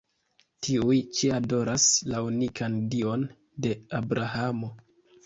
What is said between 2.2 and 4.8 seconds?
unikan Dion de Abrahamo.